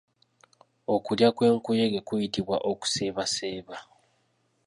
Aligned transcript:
Okulya 0.93 1.29
kwenkuyege 1.35 1.99
kuyitibw 2.07 2.49
Okuseebaseeba. 2.71 3.77